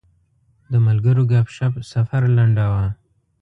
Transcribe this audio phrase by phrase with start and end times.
[0.71, 2.85] د ملګرو ګپ شپ سفر لنډاوه.